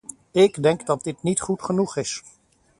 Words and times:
Ik 0.31 0.63
denk 0.63 0.85
dat 0.85 1.03
dit 1.03 1.23
niet 1.23 1.41
goed 1.41 1.61
genoeg 1.63 1.97
is. 1.97 2.23